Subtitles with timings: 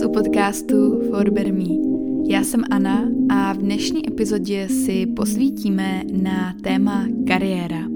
[0.00, 1.64] vás u podcastu For Me.
[2.28, 7.88] Já jsem Anna a v dnešní epizodě si posvítíme na téma kariéra.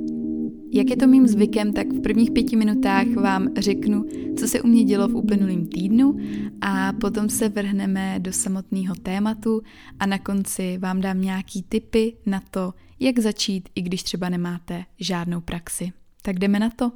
[0.72, 4.04] Jak je to mým zvykem, tak v prvních pěti minutách vám řeknu,
[4.38, 6.16] co se u mě dělo v uplynulém týdnu
[6.60, 9.62] a potom se vrhneme do samotného tématu
[9.98, 14.84] a na konci vám dám nějaký tipy na to, jak začít, i když třeba nemáte
[15.00, 15.92] žádnou praxi.
[16.22, 16.92] Tak jdeme na to.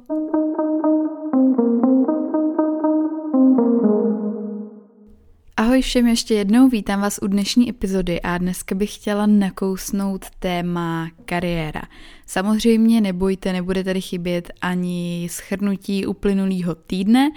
[5.69, 11.09] Ahoj všem ještě jednou, vítám vás u dnešní epizody a dneska bych chtěla nakousnout téma
[11.25, 11.81] kariéra.
[12.25, 17.29] Samozřejmě nebojte, nebude tady chybět ani schrnutí uplynulého týdne,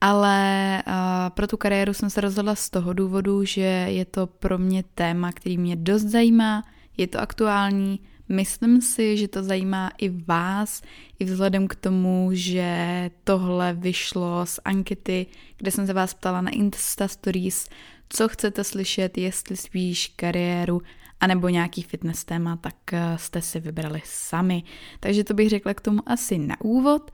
[0.00, 0.92] ale uh,
[1.28, 5.32] pro tu kariéru jsem se rozhodla z toho důvodu, že je to pro mě téma,
[5.32, 6.64] který mě dost zajímá,
[6.96, 10.82] je to aktuální, Myslím si, že to zajímá i vás,
[11.18, 16.50] i vzhledem k tomu, že tohle vyšlo z ankety, kde jsem se vás ptala na
[16.50, 17.68] Insta Stories,
[18.08, 20.82] co chcete slyšet, jestli spíš kariéru,
[21.20, 24.62] anebo nějaký fitness téma, tak eh, jste si vybrali sami.
[25.00, 27.10] Takže to bych řekla k tomu asi na úvod.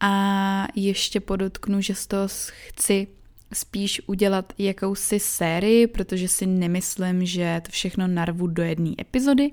[0.00, 2.28] A ještě podotknu, že z toho
[2.68, 3.06] chci
[3.52, 9.50] spíš udělat jakousi sérii, protože si nemyslím, že to všechno narvu do jedné epizody,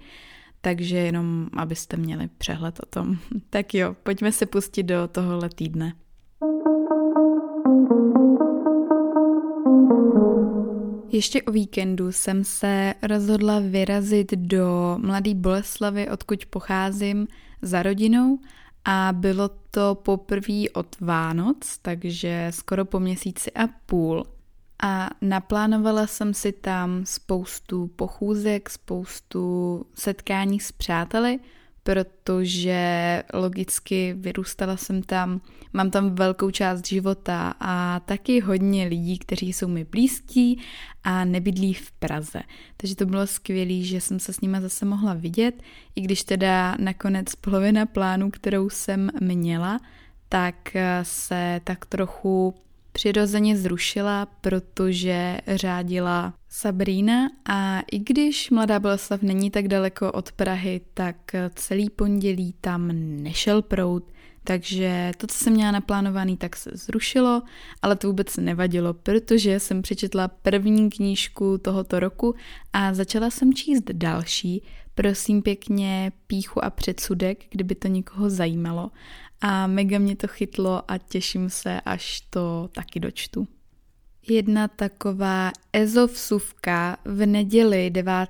[0.66, 3.17] takže jenom abyste měli přehled o tom.
[3.50, 5.94] Tak jo, pojďme se pustit do tohohle týdne.
[11.09, 17.27] Ještě o víkendu jsem se rozhodla vyrazit do Mladé Boleslavy, odkud pocházím,
[17.61, 18.39] za rodinou
[18.86, 24.23] a bylo to poprvé od Vánoc, takže skoro po měsíci a půl
[24.86, 31.39] a naplánovala jsem si tam spoustu pochůzek, spoustu setkání s přáteli,
[31.84, 35.42] protože logicky vyrůstala jsem tam,
[35.73, 40.61] mám tam velkou část života a taky hodně lidí, kteří jsou mi blízkí
[41.04, 42.42] a nebydlí v Praze.
[42.77, 45.64] Takže to bylo skvělé, že jsem se s nimi zase mohla vidět,
[45.95, 49.80] i když teda nakonec polovina plánu, kterou jsem měla,
[50.30, 52.55] tak se tak trochu
[52.93, 57.30] přirozeně zrušila, protože řádila Sabrina.
[57.45, 61.15] A i když Mladá Boleslav není tak daleko od Prahy, tak
[61.55, 62.92] celý pondělí tam
[63.23, 64.04] nešel prout,
[64.43, 67.42] takže to, co jsem měla naplánovaný, tak se zrušilo,
[67.81, 72.36] ale to vůbec nevadilo, protože jsem přečetla první knížku tohoto roku
[72.73, 74.64] a začala jsem číst další,
[74.95, 78.92] prosím pěkně píchu a předsudek, kdyby to někoho zajímalo
[79.45, 83.48] a mega mě to chytlo a těším se, až to taky dočtu.
[84.30, 88.30] Jedna taková ezovsuvka v neděli 9.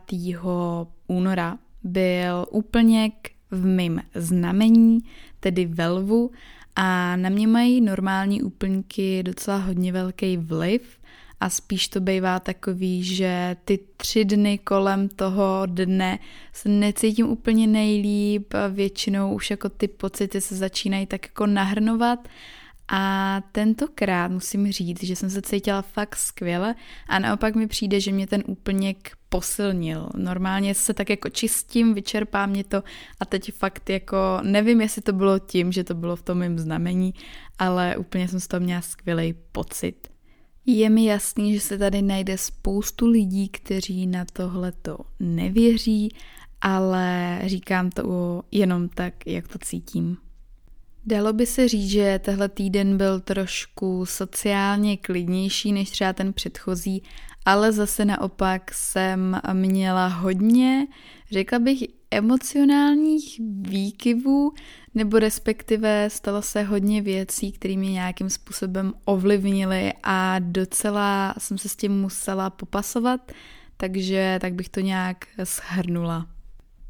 [1.08, 5.00] února byl úplněk v mým znamení,
[5.40, 6.32] tedy velvu,
[6.76, 11.00] a na mě mají normální úplňky docela hodně velký vliv
[11.44, 16.20] a spíš to bývá takový, že ty tři dny kolem toho dne
[16.54, 22.28] se necítím úplně nejlíp, většinou už jako ty pocity se začínají tak jako nahrnovat
[22.88, 26.76] a tentokrát musím říct, že jsem se cítila fakt skvěle
[27.08, 30.10] a naopak mi přijde, že mě ten úplněk posilnil.
[30.16, 32.84] Normálně se tak jako čistím, vyčerpá mě to
[33.20, 36.60] a teď fakt jako nevím, jestli to bylo tím, že to bylo v tom mém
[36.60, 37.14] znamení,
[37.60, 40.13] ale úplně jsem z toho měla skvělý pocit.
[40.66, 46.16] Je mi jasný, že se tady najde spoustu lidí, kteří na tohleto nevěří,
[46.62, 50.18] ale říkám to jenom tak, jak to cítím.
[51.06, 57.04] Dalo by se říct, že tehle týden byl trošku sociálně klidnější než třeba ten předchozí,
[57.46, 60.88] ale zase naopak jsem měla hodně,
[61.32, 64.52] řekla bych, emocionálních výkyvů,
[64.96, 71.70] nebo respektive stalo se hodně věcí, které mě nějakým způsobem ovlivnily a docela jsem se
[71.70, 73.32] s tím musela popasovat,
[73.78, 76.28] takže tak bych to nějak shrnula.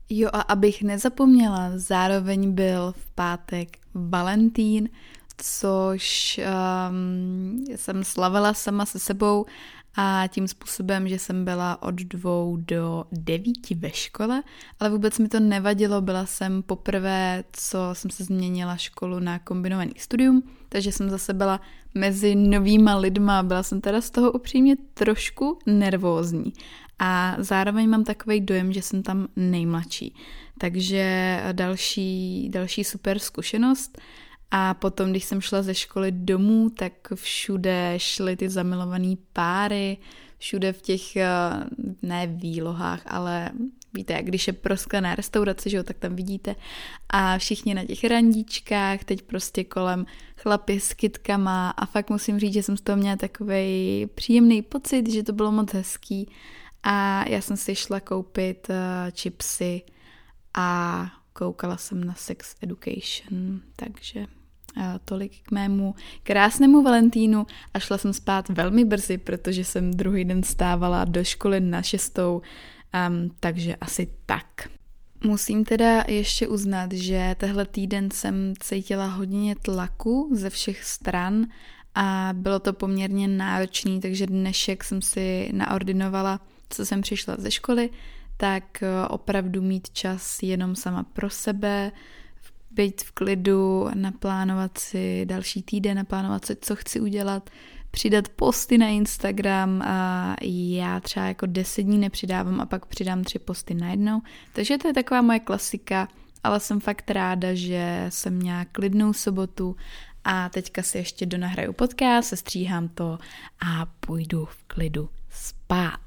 [0.10, 4.90] Jo a abych nezapomněla, zároveň byl v pátek Valentín,
[5.38, 9.46] což um, jsem slavila sama se sebou
[9.96, 14.44] a tím způsobem, že jsem byla od dvou do devíti ve škole,
[14.80, 19.94] ale vůbec mi to nevadilo, byla jsem poprvé, co jsem se změnila školu na kombinovaný
[19.98, 21.62] studium, takže jsem zase byla
[21.96, 26.54] mezi novýma lidma, byla jsem teda z toho upřímně trošku nervózní
[27.00, 30.16] a zároveň mám takový dojem, že jsem tam nejmladší.
[30.58, 34.02] Takže další, další super zkušenost.
[34.56, 39.98] A potom, když jsem šla ze školy domů, tak všude šly ty zamilované páry,
[40.38, 41.30] všude v těch, eh,
[42.02, 43.52] ne výlohách, ale
[43.94, 46.56] víte, jak když je prosklená restaurace, že jo, tak tam vidíte.
[47.10, 50.06] A všichni na těch randíčkách, teď prostě kolem
[50.38, 55.10] chlapy s kytkama a fakt musím říct, že jsem z toho měla takový příjemný pocit,
[55.10, 56.30] že to bylo moc hezký.
[56.84, 58.76] A já jsem si šla koupit uh,
[59.12, 59.82] chipsy
[60.54, 64.28] a koukala jsem na Sex Education, takže
[65.06, 70.44] tolik k mému krásnému Valentínu a šla jsem spát velmi brzy, protože jsem druhý den
[70.44, 72.42] stávala do školy na šestou,
[73.10, 74.70] um, takže asi tak.
[75.26, 81.46] Musím teda ještě uznat, že tehle týden jsem cítila hodně tlaku ze všech stran
[81.96, 86.40] a bylo to poměrně náročný, takže dnešek jsem si naordinovala,
[86.70, 87.90] co jsem přišla ze školy,
[88.38, 91.92] tak eh, opravdu mít čas jenom sama pro sebe,
[92.74, 97.50] být v klidu, naplánovat si další týden, naplánovat si, co chci udělat,
[97.92, 103.40] přidat posty na Instagram a já třeba jako deset dní nepřidávám a pak přidám tři
[103.40, 104.22] posty najednou.
[104.54, 106.08] Takže to je taková moje klasika,
[106.44, 109.76] ale jsem fakt ráda, že jsem měla klidnou sobotu
[110.24, 113.20] a teďka si ještě donahraju podcast, sestříhám to
[113.66, 116.00] a půjdu v klidu spát.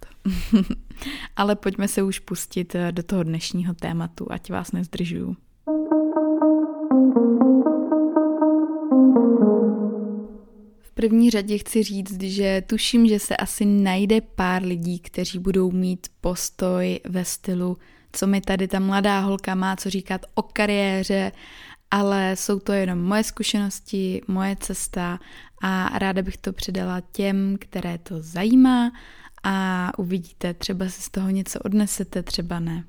[1.37, 5.37] ale pojďme se už pustit do toho dnešního tématu, ať vás nezdržuju.
[5.67, 6.06] V
[10.97, 16.07] první řadě chci říct, že tuším, že se asi najde pár lidí, kteří budou mít
[16.21, 17.77] postoj ve stylu,
[18.13, 21.33] co mi tady ta mladá holka má co říkat o kariéře,
[21.91, 25.19] ale jsou to jenom moje zkušenosti, moje cesta
[25.63, 28.93] a ráda bych to předala těm, které to zajímá
[29.43, 32.85] a uvidíte, třeba si z toho něco odnesete, třeba ne.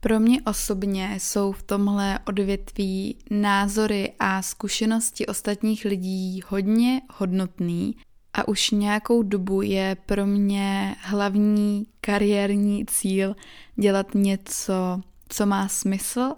[0.00, 7.96] Pro mě osobně jsou v tomhle odvětví názory a zkušenosti ostatních lidí hodně hodnotný
[8.32, 13.36] a už nějakou dobu je pro mě hlavní kariérní cíl
[13.76, 16.34] dělat něco, co má smysl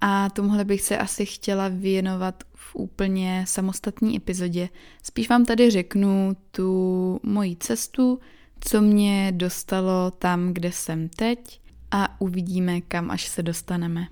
[0.00, 4.68] a tomuhle bych se asi chtěla věnovat v úplně samostatní epizodě.
[5.02, 8.20] Spíš vám tady řeknu tu moji cestu,
[8.60, 11.60] co mě dostalo tam, kde jsem teď
[11.90, 14.08] a uvidíme, kam až se dostaneme.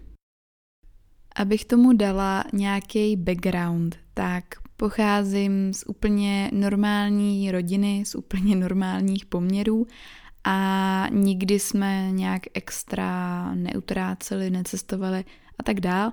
[1.37, 4.45] Abych tomu dala nějaký background, tak
[4.77, 9.87] pocházím z úplně normální rodiny, z úplně normálních poměrů
[10.45, 15.25] a nikdy jsme nějak extra neutráceli, necestovali
[15.59, 16.13] a tak dál.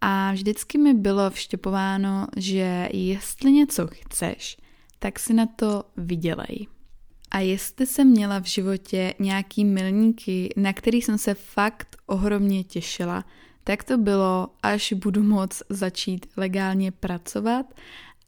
[0.00, 4.56] A vždycky mi bylo vštěpováno, že jestli něco chceš,
[4.98, 6.66] tak si na to vydělej.
[7.30, 13.24] A jestli jsem měla v životě nějaký milníky, na který jsem se fakt ohromně těšila,
[13.64, 17.66] tak to bylo, až budu moc začít legálně pracovat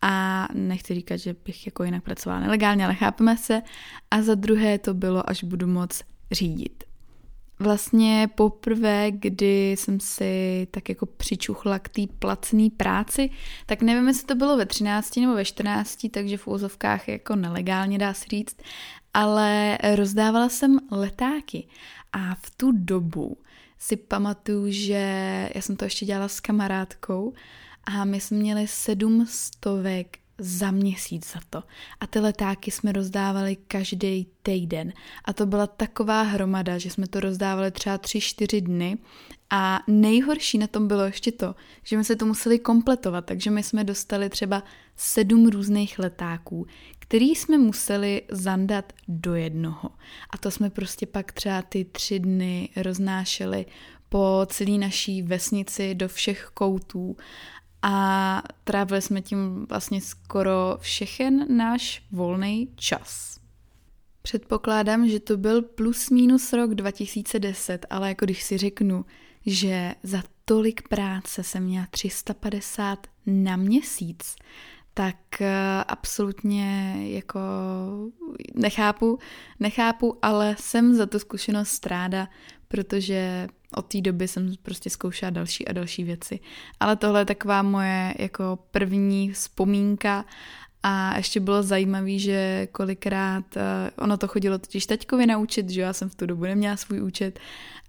[0.02, 3.62] a nechci říkat, že bych jako jinak pracovala nelegálně, ale chápeme se.
[4.10, 6.02] A za druhé to bylo, až budu moc
[6.32, 6.84] řídit.
[7.62, 13.30] Vlastně poprvé, kdy jsem si tak jako přičuchla k té placené práci,
[13.66, 17.98] tak nevím, jestli to bylo ve 13 nebo ve 14, takže v úzovkách jako nelegálně
[17.98, 18.56] dá se říct,
[19.14, 21.66] ale rozdávala jsem letáky.
[22.12, 23.38] A v tu dobu
[23.78, 27.32] si pamatuju, že já jsem to ještě dělala s kamarádkou
[27.84, 31.62] a my jsme měli sedm stovek za měsíc za to.
[32.00, 34.92] A ty letáky jsme rozdávali každý týden.
[35.24, 38.98] A to byla taková hromada, že jsme to rozdávali třeba tři, čtyři dny.
[39.50, 43.62] A nejhorší na tom bylo ještě to, že my se to museli kompletovat, takže my
[43.62, 44.62] jsme dostali třeba
[44.96, 46.66] sedm různých letáků,
[46.98, 49.90] který jsme museli zandat do jednoho.
[50.30, 53.66] A to jsme prostě pak třeba ty tři dny roznášeli
[54.08, 57.16] po celé naší vesnici do všech koutů
[57.82, 63.40] a trávili jsme tím vlastně skoro všechen náš volný čas.
[64.22, 69.04] Předpokládám, že to byl plus minus rok 2010, ale jako když si řeknu,
[69.46, 74.36] že za tolik práce jsem měla 350 na měsíc,
[74.94, 77.40] tak eh, absolutně jako
[78.54, 79.18] nechápu,
[79.60, 82.28] nechápu, ale jsem za tu zkušenost stráda,
[82.68, 86.40] protože od té doby jsem prostě zkoušela další a další věci.
[86.80, 90.24] Ale tohle je taková moje jako první vzpomínka
[90.82, 95.92] a ještě bylo zajímavé, že kolikrát, eh, ono to chodilo totiž taťkovi naučit, že já
[95.92, 97.40] jsem v tu dobu neměla svůj účet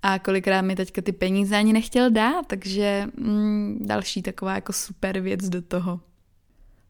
[0.02, 5.20] a kolikrát mi teďka ty peníze ani nechtěl dát, takže mm, další taková jako super
[5.20, 6.00] věc do toho.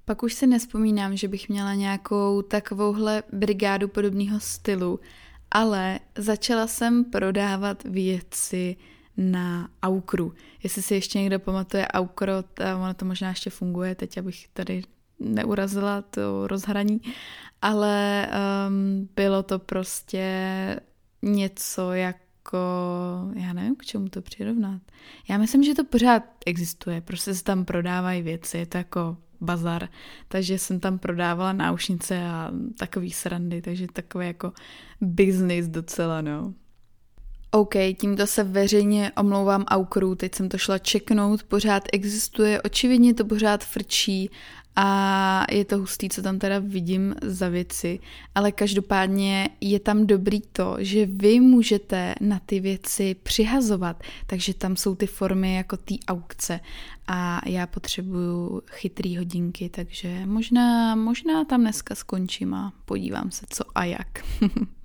[0.06, 5.00] Pak už si nespomínám, že bych měla nějakou takovouhle brigádu podobného stylu,
[5.52, 8.76] ale začala jsem prodávat věci
[9.18, 10.34] na Aukru.
[10.64, 12.34] Jestli si ještě někdo pamatuje Aukro,
[12.76, 14.84] ono to možná ještě funguje, teď abych tady
[15.20, 17.02] neurazila to rozhraní,
[17.62, 18.28] ale
[18.68, 20.26] um, bylo to prostě
[21.22, 22.58] něco jako jako,
[23.36, 24.82] já nevím, k čemu to přirovnat.
[25.30, 29.88] Já myslím, že to pořád existuje, prostě se tam prodávají věci, je to jako bazar,
[30.28, 34.54] takže jsem tam prodávala náušnice a takový srandy, takže takový jako
[35.02, 36.54] business docela, no.
[37.52, 43.26] OK, tímto se veřejně omlouvám Aukru, teď jsem to šla čeknout, pořád existuje, očividně to
[43.26, 44.30] pořád frčí
[44.76, 48.00] a je to hustý, co tam teda vidím za věci,
[48.36, 54.76] ale každopádně je tam dobrý to, že vy můžete na ty věci přihazovat, takže tam
[54.76, 56.60] jsou ty formy jako ty aukce
[57.08, 63.64] a já potřebuju chytrý hodinky, takže možná, možná tam dneska skončím a podívám se co
[63.76, 64.26] a jak.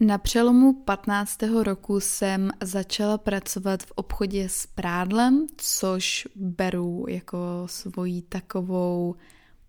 [0.00, 1.42] Na přelomu 15.
[1.62, 9.14] roku jsem začala pracovat v obchodě s prádlem, což beru jako svoji takovou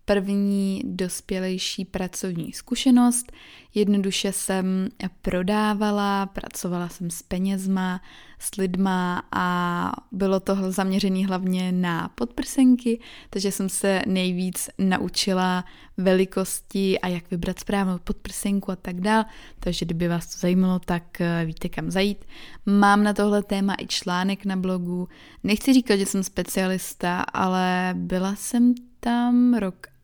[0.06, 3.32] první dospělejší pracovní zkušenost.
[3.74, 4.88] Jednoduše jsem
[5.22, 8.00] prodávala, pracovala jsem s penězma,
[8.38, 15.64] s lidma a bylo to zaměřené hlavně na podprsenky, takže jsem se nejvíc naučila
[15.96, 19.24] velikosti a jak vybrat správnou podprsenku a tak dál.
[19.60, 22.24] Takže kdyby vás to zajímalo, tak eh, víte kam zajít.
[22.66, 25.08] Mám na tohle téma i článek na blogu.
[25.44, 29.95] Nechci říkat, že jsem specialista, ale byla jsem tam rok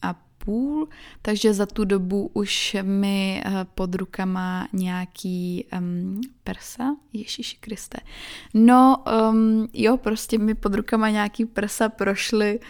[0.44, 0.88] půl,
[1.22, 7.98] takže za tu dobu už mi eh, pod rukama nějaký um, prsa, Ježíši Kriste.
[8.54, 12.60] No, um, jo, prostě mi pod rukama nějaký prsa prošly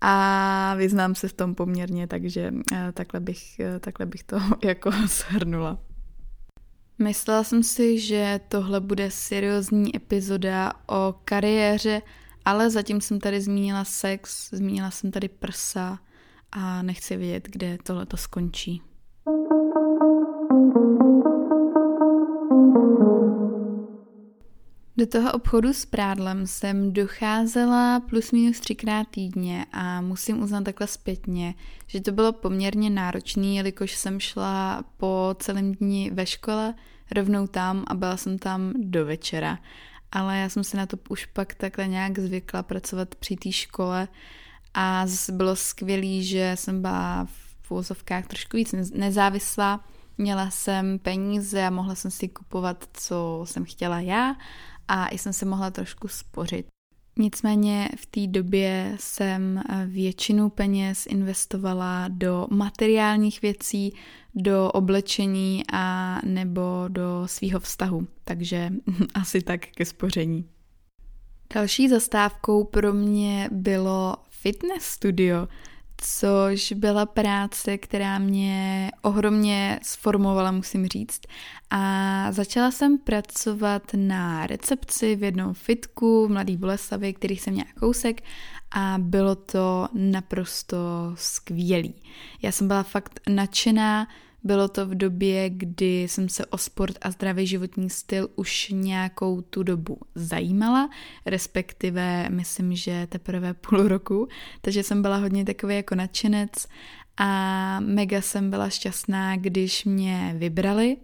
[0.00, 4.90] a vyznám se v tom poměrně, takže uh, takhle, bych, uh, takhle bych to jako
[5.06, 5.78] shrnula.
[6.98, 12.02] Myslela jsem si, že tohle bude seriózní epizoda o kariéře,
[12.44, 15.98] ale zatím jsem tady zmínila sex, zmínila jsem tady prsa,
[16.52, 18.82] a nechci vědět, kde tohle to skončí.
[25.00, 30.86] Do toho obchodu s prádlem jsem docházela plus minus třikrát týdně a musím uznat takhle
[30.86, 31.54] zpětně,
[31.86, 36.74] že to bylo poměrně náročné, jelikož jsem šla po celém dní ve škole
[37.10, 39.58] rovnou tam a byla jsem tam do večera.
[40.12, 44.08] Ale já jsem si na to už pak takhle nějak zvykla pracovat při té škole
[44.74, 47.26] a zase bylo skvělé, že jsem byla
[47.62, 49.84] v úzovkách trošku víc nezávislá,
[50.18, 54.36] měla jsem peníze a mohla jsem si kupovat, co jsem chtěla já
[54.88, 56.66] a i jsem se mohla trošku spořit.
[57.18, 63.94] Nicméně v té době jsem většinu peněz investovala do materiálních věcí,
[64.34, 68.72] do oblečení a nebo do svého vztahu, takže
[69.14, 70.48] asi tak ke spoření.
[71.54, 75.48] Další zastávkou pro mě bylo fitness studio,
[75.96, 81.20] což byla práce, která mě ohromně sformovala, musím říct.
[81.70, 87.68] A začala jsem pracovat na recepci v jednom fitku v Mladý Boleslavi, který jsem měla
[87.80, 88.22] kousek
[88.70, 90.76] a bylo to naprosto
[91.14, 91.94] skvělý.
[92.42, 94.08] Já jsem byla fakt nadšená,
[94.42, 99.40] bylo to v době, kdy jsem se o sport a zdravý životní styl už nějakou
[99.40, 100.90] tu dobu zajímala,
[101.26, 104.28] respektive myslím, že teprve půl roku,
[104.60, 106.66] takže jsem byla hodně takový jako nadšenec
[107.16, 110.96] a mega jsem byla šťastná, když mě vybrali.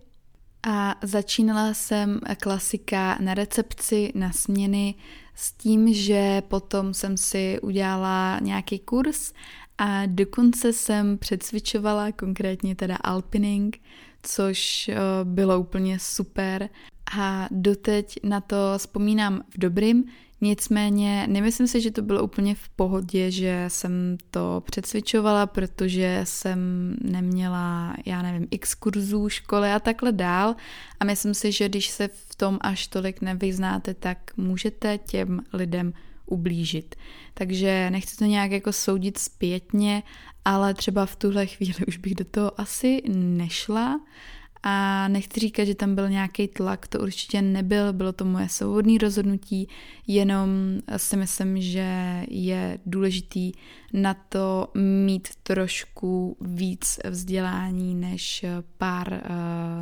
[0.68, 4.94] A začínala jsem klasika na recepci, na směny,
[5.34, 9.32] s tím, že potom jsem si udělala nějaký kurz
[9.78, 13.78] a dokonce jsem předsvičovala konkrétně teda alpining,
[14.22, 16.68] což eh, bylo úplně super.
[17.18, 20.04] A doteď na to vzpomínám v dobrým,
[20.40, 26.58] nicméně nemyslím si, že to bylo úplně v pohodě, že jsem to předsvičovala, protože jsem
[27.02, 30.54] neměla, já nevím, x kurzů, školy a takhle dál.
[31.00, 35.92] A myslím si, že když se v tom až tolik nevyznáte, tak můžete těm lidem
[36.26, 36.94] ublížit.
[37.34, 40.02] Takže nechci to nějak jako soudit zpětně,
[40.44, 44.00] ale třeba v tuhle chvíli už bych do toho asi nešla
[44.62, 48.98] a nechci říkat, že tam byl nějaký tlak, to určitě nebyl, bylo to moje svobodné
[48.98, 49.68] rozhodnutí,
[50.06, 50.48] jenom
[50.96, 53.52] si myslím, že je důležitý
[53.92, 58.44] na to mít trošku víc vzdělání než
[58.78, 59.28] pár eh,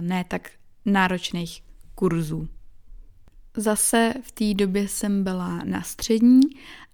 [0.00, 0.50] ne tak
[0.84, 1.62] náročných
[1.94, 2.48] kurzů.
[3.56, 6.40] Zase v té době jsem byla na střední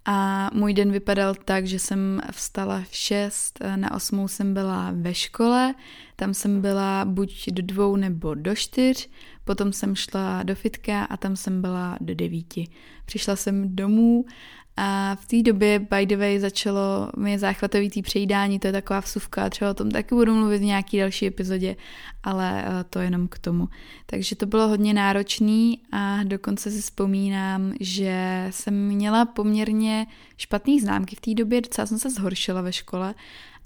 [0.05, 5.13] a můj den vypadal tak, že jsem vstala v 6, na 8 jsem byla ve
[5.13, 5.75] škole,
[6.15, 9.09] tam jsem byla buď do dvou nebo do čtyř,
[9.43, 12.67] potom jsem šla do fitka a tam jsem byla do devíti.
[13.05, 14.25] Přišla jsem domů
[14.77, 18.99] A v té době, by the way, začalo mi záchvatový tý přejídání, to je taková
[18.99, 21.75] vsuvka, třeba o tom taky budu mluvit v nějaký další epizodě,
[22.23, 23.67] ale eh, to jenom k tomu.
[24.05, 31.15] Takže to bylo hodně náročný a dokonce si vzpomínám, že jsem měla poměrně špatný známky
[31.15, 33.15] v té době, docela jsem se zhoršila ve škole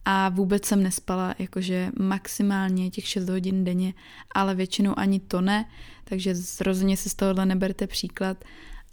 [0.05, 3.93] a vůbec jsem nespala, jakože maximálně těch 6 hodin denně,
[4.31, 5.65] ale většinou ani to ne,
[6.03, 8.45] takže rozhodně si z tohohle neberte příklad.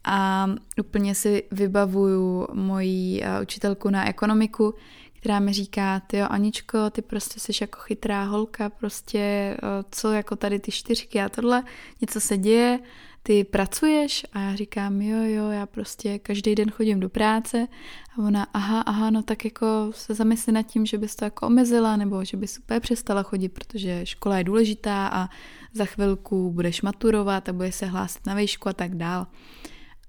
[0.04, 0.46] A
[0.80, 4.74] úplně si vybavuju moji eh, učitelku na ekonomiku,
[5.12, 9.58] která mi říká, ty jo Aničko, ty prostě jsi jako chytrá holka, prostě eh,
[9.90, 11.62] co jako tady ty čtyřky a tohle,
[12.00, 12.80] něco se děje,
[13.22, 14.26] ty pracuješ?
[14.32, 17.68] A já říkám, jo, jo, já prostě každý den chodím do práce.
[18.14, 21.46] A ona, aha, aha, no tak jako se zamysli nad tím, že bys to jako
[21.46, 25.28] omezila, nebo že bys úplně přestala chodit, protože škola je důležitá a
[25.72, 29.26] za chvilku budeš maturovat a budeš se hlásit na výšku a tak dál.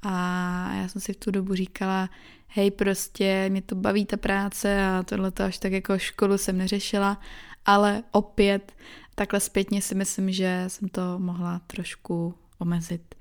[0.03, 2.09] A já jsem si v tu dobu říkala,
[2.47, 6.57] hej, prostě mě to baví ta práce a tohle to až tak jako školu jsem
[6.57, 7.21] neřešila,
[7.65, 8.73] ale opět
[9.15, 13.15] takhle zpětně si myslím, že jsem to mohla trošku omezit.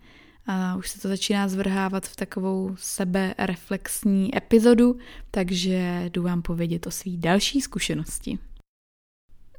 [0.47, 4.99] A už se to začíná zvrhávat v takovou sebereflexní epizodu,
[5.31, 8.39] takže jdu vám povědět o svý další zkušenosti.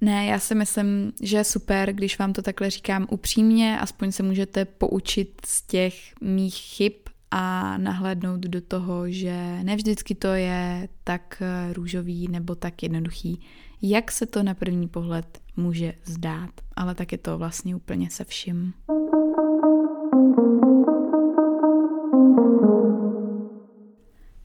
[0.01, 4.23] Ne, já si myslím, že je super, když vám to takhle říkám upřímně, aspoň se
[4.23, 6.93] můžete poučit z těch mých chyb
[7.35, 13.41] a nahlédnout do toho, že ne vždycky to je tak růžový nebo tak jednoduchý,
[13.81, 18.23] jak se to na první pohled může zdát, ale tak je to vlastně úplně se
[18.23, 18.73] vším.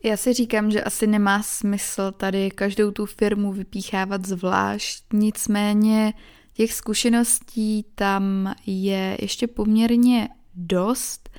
[0.04, 6.12] Já si říkám, že asi nemá smysl tady každou tu firmu vypíchávat zvlášť, nicméně
[6.52, 11.30] těch zkušeností tam je ještě poměrně dost.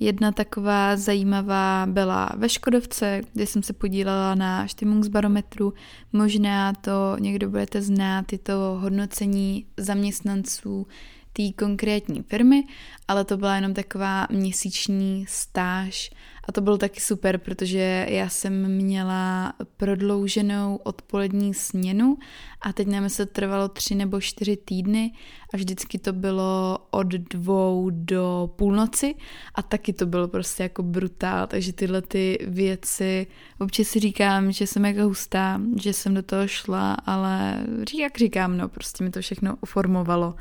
[0.00, 5.74] Jedna taková zajímavá byla ve Škodovce, kde jsem se podílela na Stimmungsbarometru.
[6.12, 10.86] Možná to někdo budete znát, je to hodnocení zaměstnanců
[11.32, 12.64] té konkrétní firmy,
[13.08, 16.10] ale to byla jenom taková měsíční stáž
[16.48, 22.18] a to bylo taky super, protože já jsem měla prodlouženou odpolední směnu
[22.60, 25.12] a teď nám se trvalo tři nebo čtyři týdny
[25.54, 29.14] a vždycky to bylo od dvou do půlnoci
[29.54, 33.26] a taky to bylo prostě jako brutál, takže tyhle ty věci,
[33.60, 37.64] občas si říkám, že jsem jako hustá, že jsem do toho šla, ale
[37.98, 40.34] jak říkám, no prostě mi to všechno uformovalo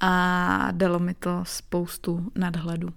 [0.00, 2.88] a dalo mi to spoustu nadhledu.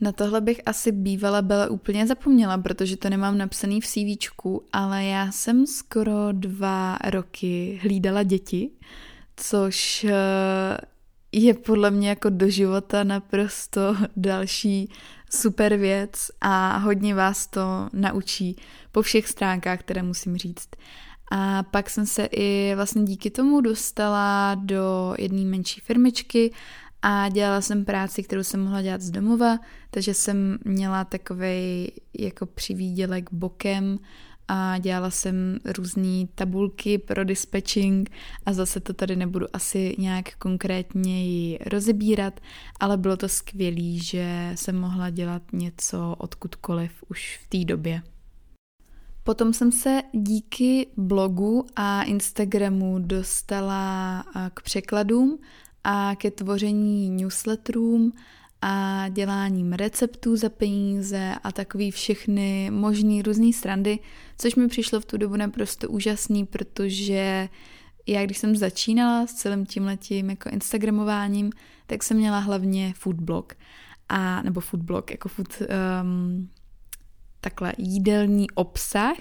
[0.00, 4.36] Na tohle bych asi bývala byla úplně zapomněla, protože to nemám napsaný v CV,
[4.72, 8.70] ale já jsem skoro dva roky hlídala děti,
[9.36, 10.16] což eh,
[11.32, 14.90] je podle mě jako do života naprosto další
[15.30, 18.56] super věc a hodně vás to naučí
[18.92, 20.68] po všech stránkách, které musím říct.
[21.32, 26.52] A pak jsem se i vlastně díky tomu dostala do jedné menší firmičky
[27.02, 29.58] a dělala jsem práci, kterou jsem mohla dělat z domova,
[29.90, 33.98] takže jsem měla takový jako přivídělek bokem
[34.48, 38.10] a dělala jsem různé tabulky pro dispatching
[38.46, 42.40] a zase to tady nebudu asi nějak konkrétně rozebírat,
[42.80, 48.02] ale bylo to skvělé, že jsem mohla dělat něco odkudkoliv už v té době.
[49.24, 55.38] Potom jsem se díky blogu a Instagramu dostala k překladům
[55.88, 58.12] a ke tvoření newsletterům
[58.62, 63.98] a děláním receptů za peníze a takový všechny možný různý strandy,
[64.38, 67.48] což mi přišlo v tu dobu naprosto úžasný, protože
[68.06, 71.50] já když jsem začínala s celým tímhletím jako instagramováním,
[71.86, 73.54] tak jsem měla hlavně foodblog
[74.08, 75.62] a nebo foodblog jako food
[76.02, 76.50] um,
[77.40, 79.16] takhle jídelní obsah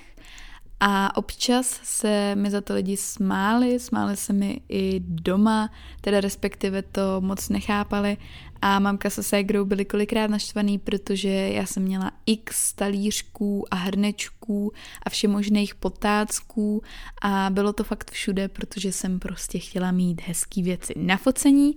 [0.80, 5.70] a občas se mi za to lidi smáli, smáli se mi i doma,
[6.02, 8.18] teda respektive to moc nechápali.
[8.62, 14.72] A mamka se ségrou byli kolikrát naštvaný, protože já jsem měla x talířků a hrnečků
[15.04, 16.82] a všemožných potácků.
[17.22, 21.76] A bylo to fakt všude, protože jsem prostě chtěla mít hezký věci na focení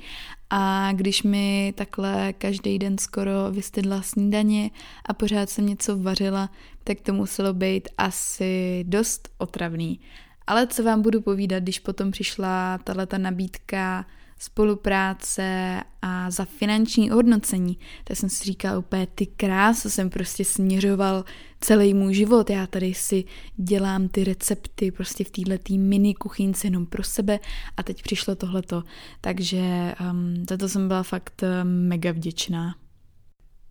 [0.51, 4.71] a když mi takhle každý den skoro vystydla snídaně
[5.07, 6.51] a pořád jsem něco vařila,
[6.85, 10.01] tak to muselo být asi dost otravný.
[10.47, 14.07] Ale co vám budu povídat, když potom přišla tato nabídka
[14.39, 21.25] spolupráce a za finanční hodnocení, tak jsem si říkal úplně ty krásy, jsem prostě směřoval
[21.61, 23.25] celý můj život, já tady si
[23.57, 27.41] dělám ty recepty prostě v této mini kuchynce jenom pro sebe
[27.77, 28.83] a teď přišlo tohleto,
[29.21, 32.75] takže um, za to jsem byla fakt um, mega vděčná.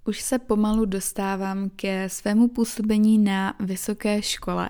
[0.06, 4.70] Už se pomalu dostávám ke svému působení na vysoké škole.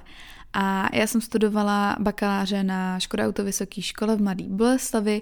[0.54, 5.22] A já jsem studovala bakaláře na Škoda Auto Vysoké škole v Mladé Boleslavi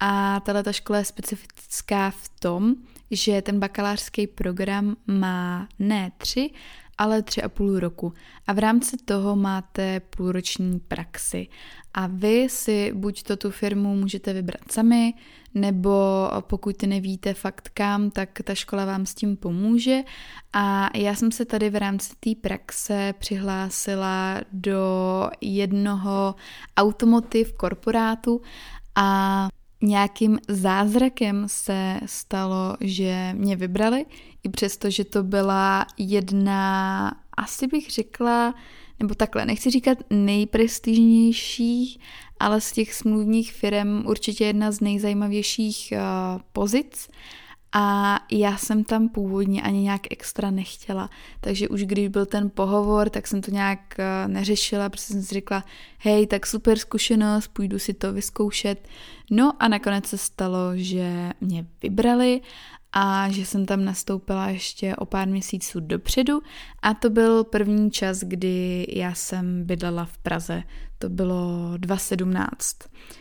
[0.00, 2.74] a tato škola je specifická v tom,
[3.10, 6.50] že ten bakalářský program má ne tři,
[6.98, 8.12] ale tři a půl roku.
[8.46, 11.48] A v rámci toho máte půlroční praxi.
[11.94, 15.14] A vy si buď to tu firmu můžete vybrat sami,
[15.54, 20.00] nebo pokud nevíte fakt kam, tak ta škola vám s tím pomůže.
[20.52, 24.80] A já jsem se tady v rámci té praxe přihlásila do
[25.40, 26.34] jednoho
[26.76, 28.40] automotiv korporátu
[28.94, 29.48] a
[29.82, 34.06] nějakým zázrakem se stalo, že mě vybrali,
[34.42, 38.54] i přesto, že to byla jedna, asi bych řekla,
[39.00, 41.98] nebo takhle, nechci říkat nejprestižnějších,
[42.40, 47.08] ale z těch smluvních firm určitě jedna z nejzajímavějších uh, pozic.
[47.76, 51.10] A já jsem tam původně ani nějak extra nechtěla.
[51.40, 55.34] Takže už když byl ten pohovor, tak jsem to nějak uh, neřešila, protože jsem si
[55.34, 55.64] řekla,
[55.98, 58.88] hej, tak super zkušenost, půjdu si to vyzkoušet.
[59.30, 62.40] No a nakonec se stalo, že mě vybrali
[62.96, 66.42] a že jsem tam nastoupila ještě o pár měsíců dopředu
[66.82, 70.62] a to byl první čas, kdy já jsem bydlela v Praze.
[70.98, 72.76] To bylo 2017.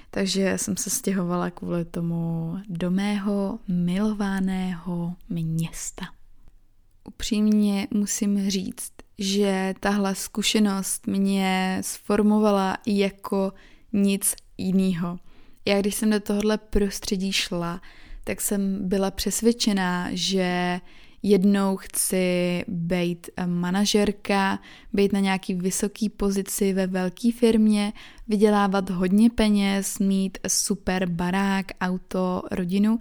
[0.09, 6.05] Takže jsem se stěhovala kvůli tomu do mého milovaného města.
[7.03, 13.53] Upřímně musím říct, že tahle zkušenost mě sformovala jako
[13.93, 15.19] nic jiného.
[15.65, 17.81] Já když jsem do tohohle prostředí šla,
[18.23, 20.79] tak jsem byla přesvědčená, že
[21.23, 24.59] jednou chci být manažerka,
[24.93, 27.93] být na nějaký vysoký pozici ve velké firmě,
[28.27, 32.99] vydělávat hodně peněz, mít super barák, auto, rodinu.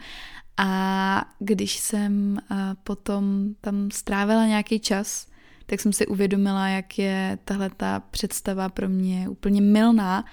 [0.56, 2.54] A když jsem eh,
[2.84, 5.26] potom tam strávila nějaký čas,
[5.72, 10.24] tak jsem si uvědomila, jak je tahle ta představa pro mě úplně milná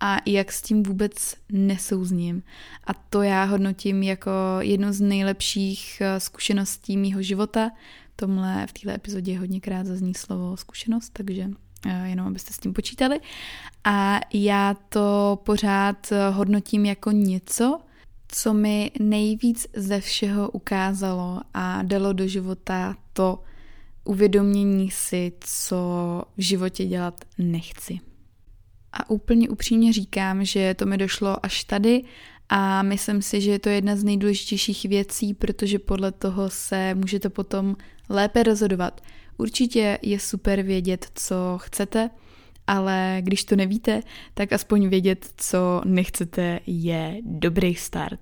[0.00, 2.42] a jak s tím vůbec nesouzním.
[2.84, 4.30] A to já hodnotím jako
[4.60, 7.70] jednu z nejlepších eh, zkušeností mýho života.
[8.16, 11.50] Tomhle v této epizodě hodněkrát zazní slovo zkušenost, takže
[11.86, 13.20] eh, jenom abyste s tím počítali.
[13.84, 17.80] A já to pořád eh, hodnotím jako něco,
[18.28, 23.42] co mi nejvíc ze všeho ukázalo a dalo do života to
[24.06, 25.76] uvědomění si, co
[26.36, 27.98] v životě dělat nechci.
[28.92, 32.04] A úplně upřímně říkám, že to mi došlo až tady
[32.48, 37.28] a myslím si, že je to jedna z nejdůležitějších věcí, protože podle toho se můžete
[37.28, 37.76] potom
[38.08, 39.00] lépe rozhodovat.
[39.36, 42.10] Určitě je super vědět, co chcete,
[42.66, 44.00] ale když to nevíte,
[44.34, 48.20] tak aspoň vědět, co nechcete, je dobrý start.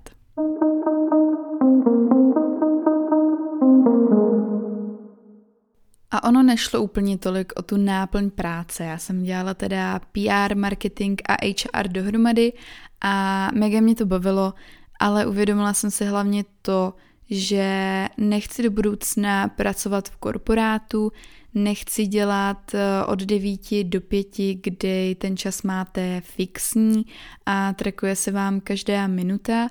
[6.15, 8.83] A ono nešlo úplně tolik o tu náplň práce.
[8.83, 12.53] Já jsem dělala teda PR, marketing a HR dohromady
[13.01, 14.53] a mega mě to bavilo,
[14.99, 16.93] ale uvědomila jsem si hlavně to,
[17.29, 21.11] že nechci do budoucna pracovat v korporátu,
[21.53, 24.27] nechci dělat eh, od 9 do 5,
[24.63, 27.05] kdy ten čas máte fixní
[27.45, 29.67] a trekuje se vám každá minuta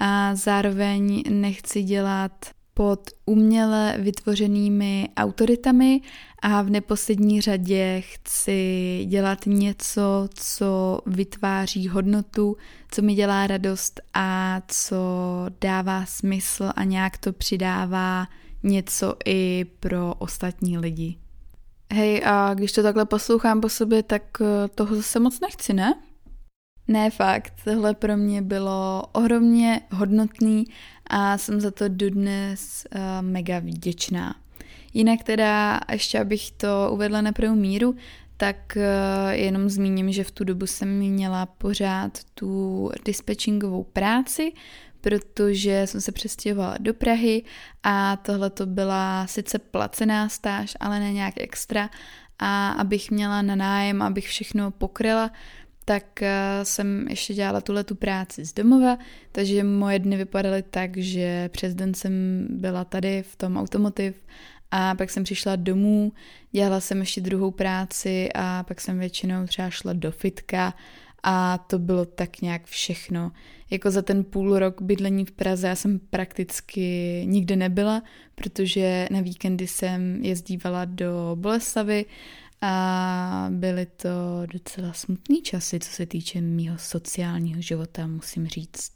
[0.00, 2.32] a zároveň nechci dělat
[2.78, 6.00] pod uměle vytvořenými autoritami
[6.42, 12.56] a v neposlední řadě chci dělat něco, co vytváří hodnotu,
[12.90, 14.96] co mi dělá radost a co
[15.60, 18.26] dává smysl a nějak to přidává
[18.62, 21.16] něco i pro ostatní lidi.
[21.92, 25.94] Hej, a když to takhle poslouchám po sobě, tak eh, toho zase moc nechci, ne?
[26.88, 30.64] Ne, fakt, tohle pro mě bylo ohromně hodnotný
[31.08, 34.34] a jsem za to dodnes uh, mega vděčná.
[34.94, 37.94] Jinak teda, ještě abych to uvedla na prvou míru,
[38.36, 38.82] tak uh,
[39.30, 44.52] jenom zmíním, že v tu dobu jsem měla pořád tu dispečingovou práci,
[45.00, 47.42] protože jsem se přestěhovala do Prahy
[47.82, 51.90] a tohle to byla sice placená stáž, ale ne nějak extra
[52.38, 55.30] a abych měla na nájem, abych všechno pokryla,
[55.88, 58.98] tak eh, jsem ještě dělala tuhle tu práci z domova,
[59.32, 64.14] takže moje dny vypadaly tak, že přes den jsem byla tady v tom automotiv
[64.70, 66.12] a pak jsem přišla domů,
[66.52, 70.74] dělala jsem ještě druhou práci a pak jsem většinou třeba šla do fitka
[71.22, 73.32] a to bylo tak nějak všechno.
[73.70, 78.02] Jako za ten půl rok bydlení v Praze já jsem prakticky nikde nebyla,
[78.34, 82.06] protože na víkendy jsem jezdívala do Boleslavy
[82.60, 84.08] a byly to
[84.52, 88.92] docela smutné časy, co se týče mýho sociálního života, musím říct.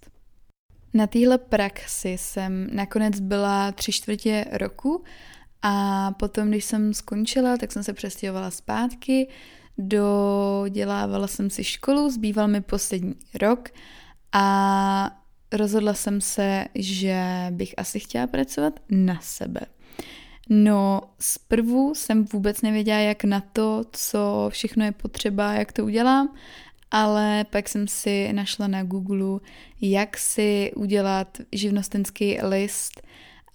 [0.95, 5.05] Na téhle praxi jsem nakonec byla tři čtvrtě roku
[5.63, 9.29] a potom, když jsem skončila, tak jsem se přestěhovala zpátky,
[9.79, 13.69] dodělávala jsem si školu, zbýval mi poslední rok
[14.33, 15.23] a
[15.53, 19.61] rozhodla jsem se, že bych asi chtěla pracovat na sebe.
[20.49, 26.35] No, zprvu jsem vůbec nevěděla, jak na to, co všechno je potřeba, jak to udělám,
[26.91, 29.41] ale pak jsem si našla na Google,
[29.81, 33.03] jak si udělat živnostenský list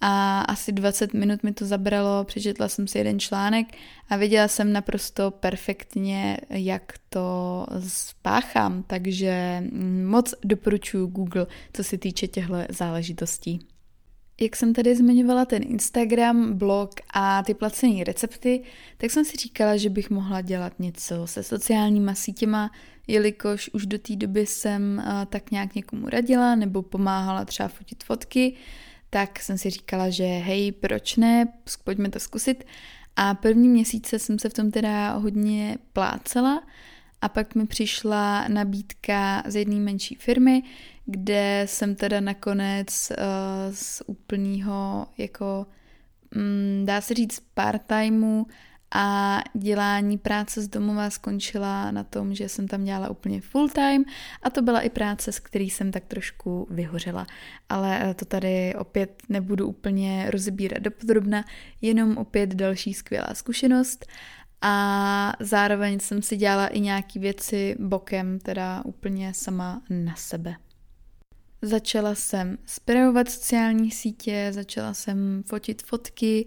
[0.00, 3.66] a asi 20 minut mi to zabralo, přečetla jsem si jeden článek
[4.08, 9.62] a viděla jsem naprosto perfektně, jak to spáchám, takže
[10.04, 13.60] moc doporučuji Google, co se týče těchto záležitostí.
[14.40, 18.62] Jak jsem tady zmiňovala ten Instagram, blog a ty placené recepty,
[18.96, 22.70] tak jsem si říkala, že bych mohla dělat něco se sociálníma sítěma,
[23.06, 28.54] jelikož už do té doby jsem tak nějak někomu radila nebo pomáhala třeba fotit fotky,
[29.10, 31.48] tak jsem si říkala, že hej, proč ne,
[31.84, 32.64] pojďme to zkusit.
[33.16, 36.62] A první měsíce jsem se v tom teda hodně plácela
[37.22, 40.62] a pak mi přišla nabídka z jedné menší firmy,
[41.06, 43.16] kde jsem teda nakonec uh,
[43.74, 45.66] z úplného jako
[46.34, 48.46] mm, dá se říct part-timeu
[48.94, 54.04] a dělání práce z domova skončila na tom, že jsem tam dělala úplně full time
[54.42, 57.26] a to byla i práce, s který jsem tak trošku vyhořela.
[57.68, 61.44] Ale eh, to tady opět nebudu úplně rozebírat dopodrobna,
[61.80, 64.06] jenom opět další skvělá zkušenost
[64.62, 70.56] a zároveň jsem si dělala i nějaký věci bokem, teda úplně sama na sebe.
[71.62, 76.46] Začala jsem spravovat sociální sítě, začala jsem fotit fotky,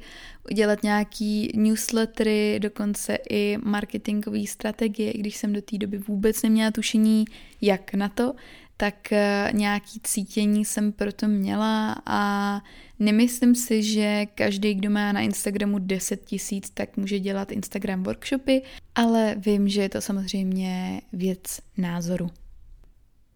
[0.53, 6.71] dělat nějaký newslettery, dokonce i marketingové strategie, i když jsem do té doby vůbec neměla
[6.71, 7.25] tušení,
[7.61, 8.33] jak na to,
[8.81, 12.61] tak eh, nějaký cítění jsem proto měla a
[12.99, 18.61] nemyslím si, že každý, kdo má na Instagramu 10 tisíc, tak může dělat Instagram workshopy,
[18.95, 21.41] ale vím, že je to samozřejmě věc
[21.77, 22.29] názoru.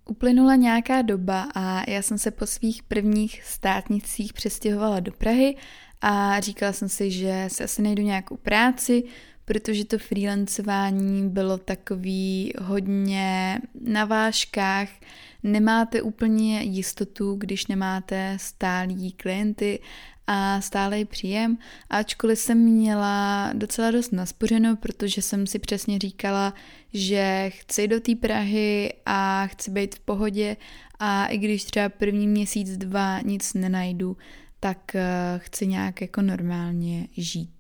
[0.10, 5.56] Uplynula nějaká doba a já jsem se po svých prvních státnicích přestěhovala do Prahy
[6.02, 9.04] a říkala jsem si, že se asi najdu nějakou práci,
[9.46, 14.90] protože to freelancování bylo takový hodně na vážkách,
[15.44, 19.80] nemáte úplně jistotu, když nemáte stálí klienty
[20.28, 21.58] a stálý příjem,
[21.90, 26.54] ačkoliv jsem měla docela dost naspořeno, protože jsem si přesně říkala,
[26.94, 30.58] že chci do té Prahy a chci být v pohodě.
[31.00, 34.18] A i když třeba první měsíc, dva nic nenajdu,
[34.60, 35.04] tak eh,
[35.38, 37.55] chci nějak jako normálně žít.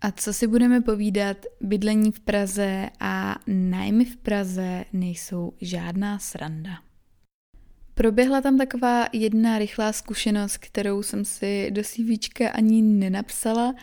[0.00, 6.70] A co si budeme povídat, bydlení v Praze a nájmy v Praze nejsou žádná sranda.
[7.94, 13.74] Proběhla tam taková jedna rychlá zkušenost, kterou jsem si do CV ani nenapsala,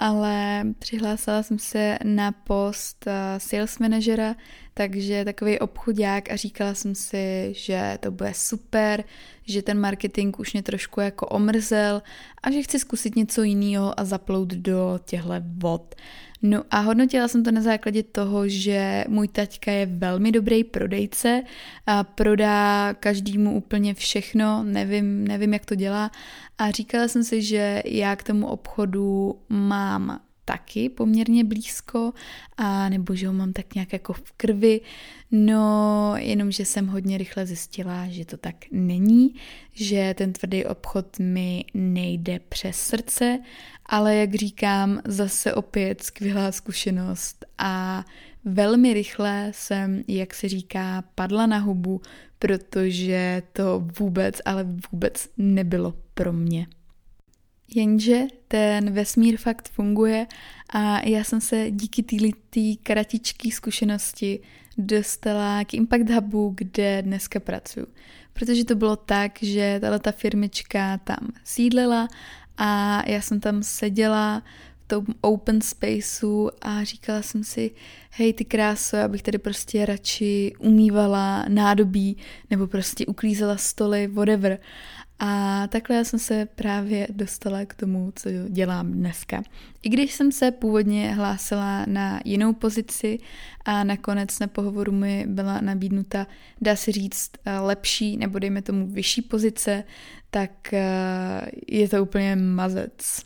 [0.00, 4.36] ale přihlásila jsem se na post eh, sales managera,
[4.74, 9.04] takže takový obchodák a říkala jsem si, že to bude super,
[9.46, 12.02] že ten marketing už mě trošku jako omrzel
[12.42, 15.94] a že chci zkusit něco jiného a zaplout do těchto vod.
[16.42, 21.42] No a hodnotila jsem to na základě toho, že můj taťka je velmi dobrý prodejce
[21.86, 26.10] a prodá každému úplně všechno, nevím, nevím, jak to dělá.
[26.58, 32.12] A říkala jsem si, že já k tomu obchodu mám taky poměrně blízko,
[32.56, 34.80] a nebo že ho mám tak nějak jako v krvi,
[35.30, 39.34] no jenomže jsem hodně rychle zjistila, že to tak není,
[39.72, 43.38] že ten tvrdý obchod mi nejde přes srdce,
[43.86, 48.04] ale jak říkám, zase opět skvělá zkušenost a
[48.44, 52.00] velmi rychle jsem, jak se říká, padla na hubu,
[52.38, 56.66] protože to vůbec, ale vůbec nebylo pro mě.
[57.74, 60.26] Jenže ten vesmír fakt funguje
[60.70, 64.40] a já jsem se díky této kratičké zkušenosti
[64.78, 67.86] dostala k Impact Hubu, kde dneska pracuji.
[68.32, 72.08] Protože to bylo tak, že ta firmička tam sídlila
[72.56, 74.42] a já jsem tam seděla
[74.84, 77.70] v tom open spaceu a říkala jsem si,
[78.10, 82.16] hej ty kráso, já bych tady prostě radši umývala nádobí
[82.50, 84.58] nebo prostě uklízela stoly, whatever.
[85.22, 89.42] A takhle já jsem se právě dostala k tomu, co dělám dneska.
[89.82, 93.18] I když jsem se původně hlásila na jinou pozici
[93.64, 96.26] a nakonec na pohovoru mi byla nabídnuta,
[96.60, 97.30] dá se říct,
[97.60, 99.84] lepší nebo dejme tomu vyšší pozice,
[100.30, 103.24] tak eh, je to úplně mazec.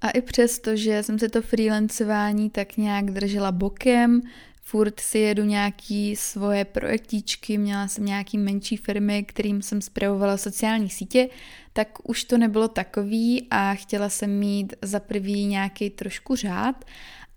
[0.00, 4.22] A i přesto, že jsem se to freelancování tak nějak držela bokem,
[4.70, 10.90] furt si jedu nějaký svoje projektíčky, měla jsem nějaký menší firmy, kterým jsem zpravovala sociální
[10.90, 11.28] sítě,
[11.72, 16.84] tak už to nebylo takový a chtěla jsem mít za prvý nějaký trošku řád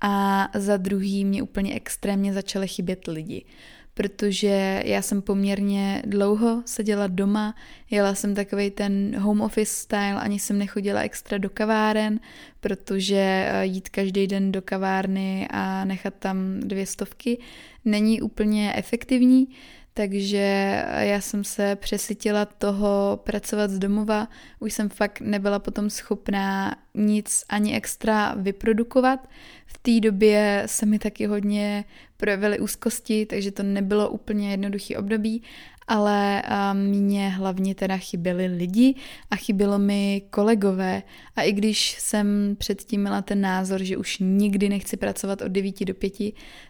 [0.01, 3.45] a za druhý mě úplně extrémně začaly chybět lidi
[3.93, 7.56] protože já jsem poměrně dlouho seděla doma,
[7.89, 12.19] jela jsem takový ten home office style, ani jsem nechodila extra do kaváren,
[12.60, 17.38] protože eh, jít každý den do kavárny a nechat tam dvě stovky
[17.86, 19.47] není úplně efektivní,
[19.93, 24.27] takže já jsem se přesytila toho pracovat z domova,
[24.60, 29.30] už jsem fakt nebyla potom schopná nic ani extra vyprodukovat.
[29.65, 31.86] V té době se mi taky hodně
[32.21, 35.43] projevily úzkosti, takže to nebylo úplně jednoduchý období,
[35.88, 38.95] ale mě hlavně teda chyběli lidi
[39.31, 41.03] a chybělo mi kolegové.
[41.36, 45.86] A i když jsem předtím měla ten názor, že už nikdy nechci pracovat od 9
[45.86, 46.13] do 5,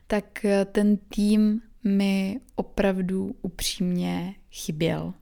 [0.08, 5.14] tak ten tým mi opravdu upřímně chyběl.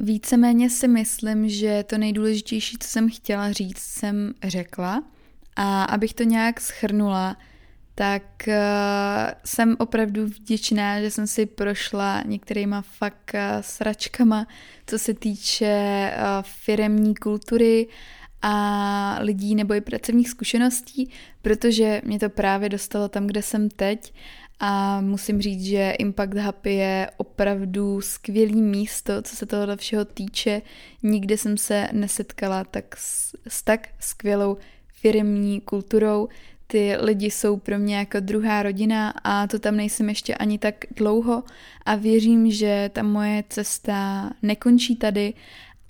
[0.00, 5.04] Víceméně si myslím, že to nejdůležitější, co jsem chtěla říct, jsem řekla.
[5.56, 7.36] A abych to nějak schrnula,
[7.94, 8.54] tak uh,
[9.44, 14.46] jsem opravdu vděčná, že jsem si prošla některýma fakt uh, sračkama,
[14.86, 17.88] co se týče uh, firemní kultury
[18.42, 21.10] a lidí nebo i pracovních zkušeností,
[21.42, 24.12] protože mě to právě dostalo tam, kde jsem teď
[24.60, 30.62] a musím říct, že Impact Hub je opravdu skvělý místo, co se tohoto všeho týče.
[31.02, 34.56] Nikdy jsem se nesetkala tak s, s tak skvělou
[34.88, 36.28] firmní kulturou.
[36.66, 40.74] Ty lidi jsou pro mě jako druhá rodina a to tam nejsem ještě ani tak
[40.96, 41.42] dlouho
[41.84, 45.34] a věřím, že ta moje cesta nekončí tady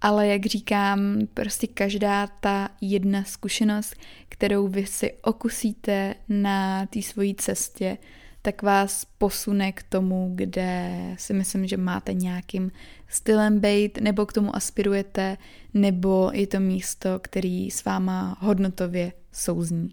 [0.02, 3.94] ale jak říkám, prostě každá ta jedna zkušenost,
[4.28, 7.98] kterou vy si okusíte na té svojí cestě,
[8.42, 12.72] tak vás posune k tomu, kde si myslím, že máte nějakým
[13.08, 15.36] stylem být, nebo k tomu aspirujete,
[15.74, 19.90] nebo je to místo, který s váma hodnotově souzní.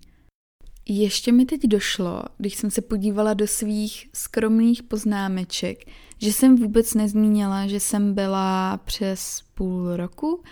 [0.90, 5.78] Ještě mi teď došlo, když jsem se podívala do svých skromných poznámeček,
[6.18, 10.44] že jsem vůbec nezmínila, že jsem byla přes půl roku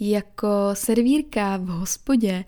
[0.00, 2.44] jako servírka v hospodě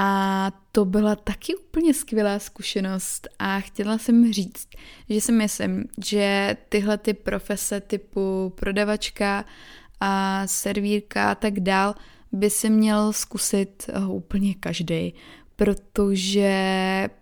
[0.00, 4.68] a to byla taky úplně skvělá zkušenost a chtěla jsem říct,
[5.08, 9.44] že si myslím, že tyhle ty profese typu prodavačka
[10.00, 11.94] a servírka a tak dál
[12.32, 15.14] by si měl zkusit úplně každý,
[15.56, 16.52] protože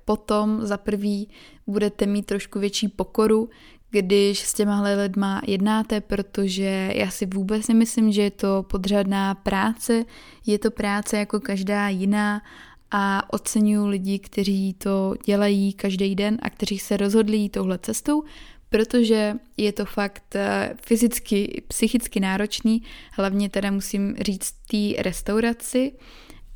[0.04, 1.28] potom za prvý
[1.66, 3.48] budete mít trošku větší pokoru,
[4.02, 10.04] když s těmahle lidma jednáte, protože já si vůbec nemyslím, že je to podřadná práce,
[10.46, 12.42] je to práce jako každá jiná
[12.90, 18.24] a oceňuji lidi, kteří to dělají každý den a kteří se rozhodli touhle cestou,
[18.68, 22.82] protože je to fakt eh, fyzicky, psychicky náročný,
[23.12, 25.92] hlavně teda musím říct té restauraci.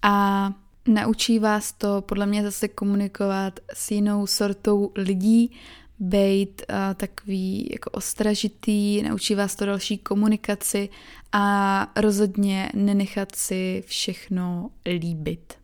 [0.02, 0.52] A
[0.88, 5.50] Naučí vás to podle mě zase komunikovat s jinou sortou lidí,
[6.00, 10.88] být uh, takový jako ostražitý, naučí vás to další komunikaci
[11.32, 15.54] a rozhodně nenechat si všechno líbit.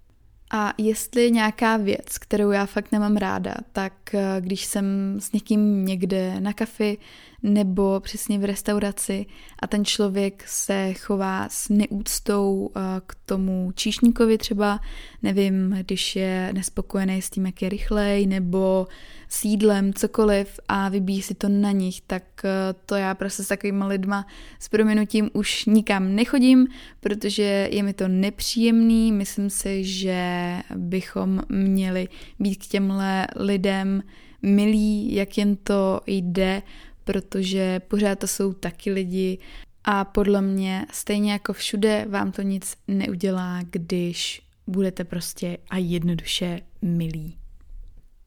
[0.50, 3.92] A jestli nějaká věc, kterou já fakt nemám ráda, tak
[4.40, 6.98] když jsem s někým někde na kafi
[7.46, 9.26] nebo přesně v restauraci
[9.62, 14.80] a ten člověk se chová s neúctou eh, k tomu číšníkovi třeba,
[15.22, 18.86] nevím, když je nespokojený s tím, jak je rychlej, nebo
[19.28, 22.50] s jídlem, cokoliv a vybíjí si to na nich, tak eh,
[22.86, 24.26] to já prostě s takovými lidma
[24.58, 26.66] s proměnutím už nikam nechodím,
[27.00, 34.02] protože je mi to nepříjemný, myslím si, že bychom měli být k těmhle lidem
[34.42, 36.62] milí, jak jen to jde,
[37.06, 39.38] protože pořád to jsou taky lidi
[39.84, 46.60] a podle mě stejně jako všude vám to nic neudělá, když budete prostě a jednoduše
[46.82, 47.36] milí.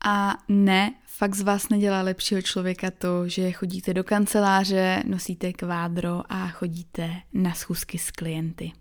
[0.05, 6.21] A ne, fakt z vás nedělá lepšího člověka to, že chodíte do kanceláře, nosíte kvádro
[6.29, 8.71] a chodíte na schůzky s klienty.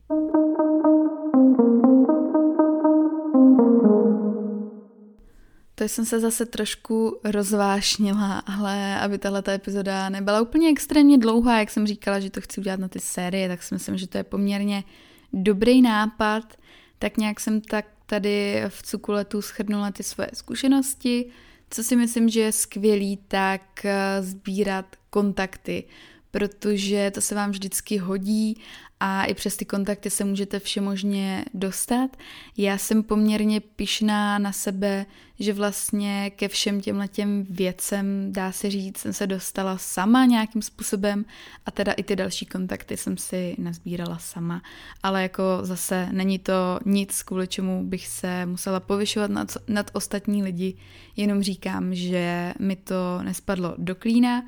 [5.78, 11.70] To jsem se zase trošku rozvášnila, ale aby tahle epizoda nebyla úplně extrémně dlouhá, jak
[11.70, 14.24] jsem říkala, že to chci udělat na ty série, tak si myslím, že to je
[14.24, 14.84] poměrně
[15.32, 16.56] dobrý nápad.
[16.98, 21.30] Tak nějak jsem tak tady v Cukuletu schrnula ty svoje zkušenosti.
[21.70, 25.84] Co si myslím, že je skvělý, tak eh, sbírat kontakty,
[26.30, 28.60] protože to se vám vždycky hodí
[29.00, 32.16] a i přes ty kontakty se můžete všemožně dostat.
[32.56, 35.06] Já jsem poměrně pišná na sebe,
[35.38, 40.62] že vlastně ke všem těmhle těm věcem, dá se říct, jsem se dostala sama nějakým
[40.62, 41.24] způsobem
[41.66, 44.62] a teda i ty další kontakty jsem si nazbírala sama.
[45.02, 50.42] Ale jako zase není to nic, kvůli čemu bych se musela povyšovat nad, nad ostatní
[50.42, 50.76] lidi,
[51.16, 54.44] jenom říkám, že mi to nespadlo do klína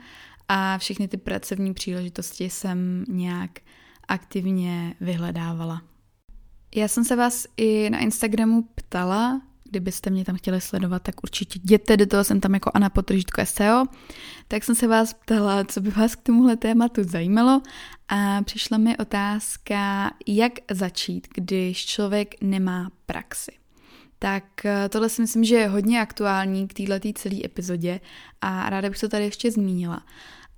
[0.48, 3.51] a všechny ty pracovní příležitosti jsem nějak
[4.11, 5.82] aktivně vyhledávala.
[6.74, 9.40] Já jsem se vás i na Instagramu ptala,
[9.70, 13.46] kdybyste mě tam chtěli sledovat, tak určitě jděte do toho, jsem tam jako Anna Potržitko
[13.46, 13.84] SEO.
[14.48, 17.62] Tak jsem se vás ptala, co by vás k tomuhle tématu zajímalo
[18.08, 23.52] a přišla mi otázka, jak začít, když člověk nemá praxi.
[24.18, 28.00] Tak eh, tohle si myslím, že je hodně aktuální k této celé epizodě
[28.40, 30.02] a ráda bych to tady ještě zmínila.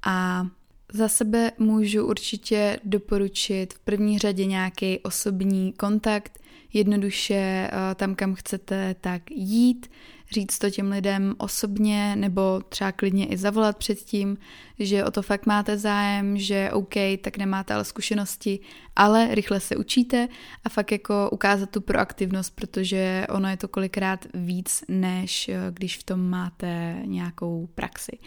[0.07, 0.47] A
[0.93, 6.39] za sebe můžu určitě doporučit v první řadě nějaký osobní kontakt,
[6.73, 9.91] jednoduše eh, tam, kam chcete, tak jít,
[10.33, 14.37] říct to těm lidem osobně nebo třeba klidně i zavolat předtím,
[14.79, 18.61] že o to fakt máte zájem, že OK, tak nemáte ale zkušenosti,
[18.97, 20.29] ale rychle se učíte
[20.65, 25.99] a fakt jako ukázat tu proaktivnost, protože ono je to kolikrát víc, než eh, když
[25.99, 28.19] v tom máte nějakou praxi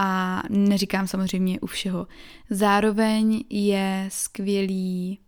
[0.00, 2.06] a neříkám samozřejmě u všeho.
[2.50, 5.18] Zároveň je skvělý,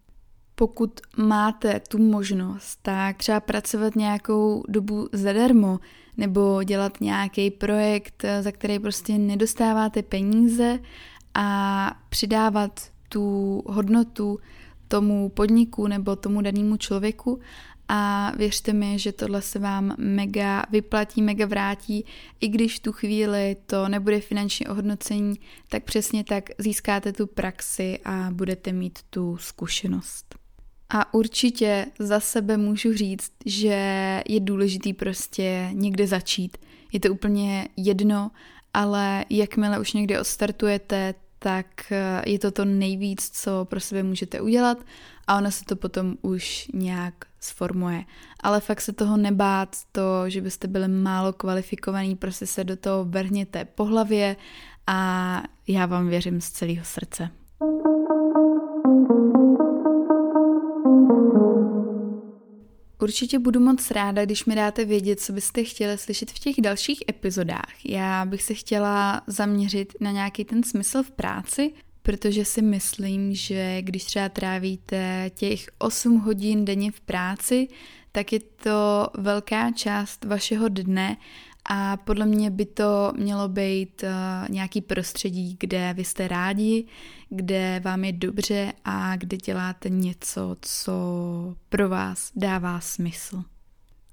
[0.61, 5.81] pokud máte tu možnost, tak třeba pracovat nějakou dobu zadarmo
[6.17, 10.79] nebo dělat nějaký projekt, za který prostě nedostáváte peníze
[11.35, 14.39] a přidávat tu hodnotu
[14.89, 17.41] tomu podniku nebo tomu danému člověku
[17.89, 22.05] a věřte mi, že tohle se vám mega vyplatí, mega vrátí,
[22.41, 25.35] i když tu chvíli to nebude finanční ohodnocení,
[25.69, 30.40] tak přesně tak získáte tu praxi a budete mít tu zkušenost.
[30.91, 36.59] A určitě za sebe můžu říct, že je důležitý prostě někde začít.
[36.93, 38.31] Je to úplně jedno,
[38.75, 41.93] ale jakmile už někde odstartujete, tak
[42.27, 44.79] je to to nejvíc, co pro sebe můžete udělat
[45.27, 48.05] a ono se to potom už nějak sformuje.
[48.41, 53.05] Ale fakt se toho nebát, to, že byste byli málo kvalifikovaný, prostě se do toho
[53.05, 54.37] vrhněte po hlavě
[54.87, 57.31] a já vám věřím z celého srdce.
[63.03, 67.03] Určitě budu moc ráda, když mi dáte vědět, co byste chtěli slyšet v těch dalších
[67.11, 67.85] epizodách.
[67.85, 71.73] Já bych se chtěla zaměřit na nějaký ten smysl v práci,
[72.03, 77.69] protože si myslím, že když třeba trávíte těch 8 hodin denně v práci,
[78.13, 81.17] tak je to velká část vašeho dne
[81.73, 86.87] a podle mě by to mělo být uh, nějaký prostředí, kde vy jste rádi,
[87.29, 90.93] kde vám je dobře a kde děláte něco, co
[91.69, 93.43] pro vás dává smysl.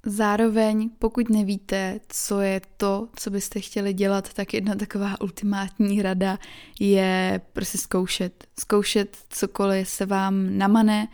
[0.05, 6.37] Zároveň, pokud nevíte, co je to, co byste chtěli dělat, tak jedna taková ultimátní rada
[6.79, 8.47] je prostě zkoušet.
[8.59, 11.07] Zkoušet cokoliv se vám namane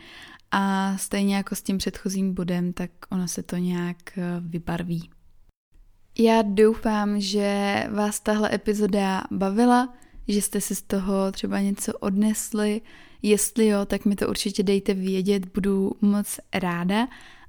[0.50, 5.10] a stejně jako s tím předchozím bodem, tak ono se to nějak eh, vybarví.
[6.18, 9.94] Já doufám, že vás tahle epizoda bavila,
[10.28, 12.80] že jste si z toho třeba něco odnesli.
[13.22, 17.08] Jestli jo, tak mi to určitě dejte vědět, budu moc ráda.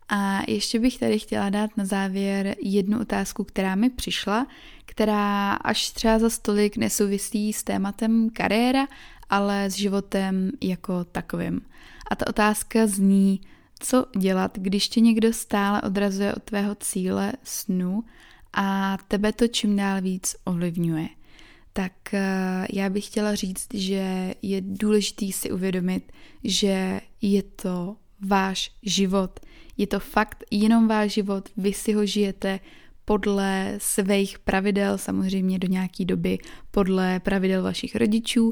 [0.09, 4.47] A ještě bych tady chtěla dát na závěr jednu otázku, která mi přišla,
[4.85, 8.87] která až třeba za stolik nesouvisí s tématem kariéra,
[9.29, 11.61] ale s životem jako takovým.
[12.11, 13.41] A ta otázka zní,
[13.79, 18.03] co dělat, když tě někdo stále odrazuje od tvého cíle snu
[18.55, 21.07] a tebe to čím dál víc ovlivňuje.
[21.73, 26.11] Tak eh, já bych chtěla říct, že je důležité si uvědomit,
[26.43, 29.39] že je to váš život.
[29.77, 32.59] Je to fakt jenom váš život, vy si ho žijete
[33.05, 36.37] podle svých pravidel, samozřejmě do nějaké doby
[36.71, 38.51] podle pravidel vašich rodičů,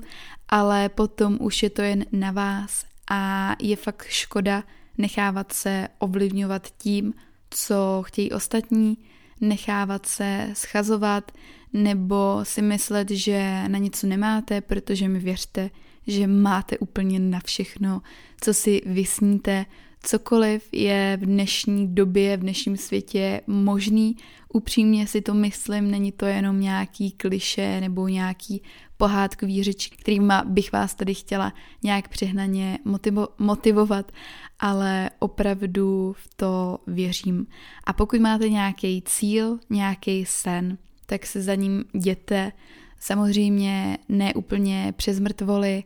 [0.50, 4.64] ale potom už je to jen na vás a je fakt škoda
[4.98, 7.14] nechávat se ovlivňovat tím,
[7.50, 8.98] co chtějí ostatní,
[9.42, 11.32] nechávat se schazovat
[11.74, 15.70] nebo si myslet, že na něco nemáte, protože mi věřte,
[16.08, 18.02] že máte úplně na všechno,
[18.42, 19.66] co si vysníte,
[20.04, 24.18] cokoliv je v dnešní době, v dnešním světě možný.
[24.54, 28.62] Upřímně si to myslím, není to jenom nějaký kliše nebo nějaký
[29.04, 34.12] pohádkový řeč, kterýma bych vás tady chtěla nějak přehnaně motivo- motivovat,
[34.60, 37.48] ale opravdu v to věřím.
[37.84, 42.52] A pokud máte nějaký cíl, nějaký sen, tak se za ním jděte,
[43.00, 45.84] Samozřejmě ne úplně přes mrtvoly,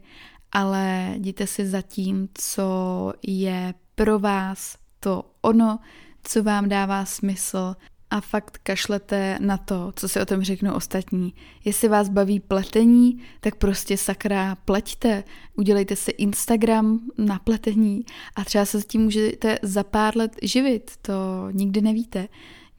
[0.51, 5.80] ale jděte si za tím, co je pro vás to ono,
[6.24, 7.76] co vám dává smysl
[8.10, 11.34] a fakt kašlete na to, co si o tom řeknou ostatní.
[11.66, 15.24] Jestli vás baví pletení, tak prostě sakra pleťte,
[15.55, 18.05] udělejte si Instagram na pletení
[18.36, 21.14] a třeba se s tím můžete za pár let živit, to
[21.51, 22.28] nikdy nevíte.